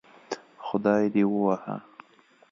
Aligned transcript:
خدای 0.67 1.03
دې 1.13 1.23
ووهه 1.31 1.75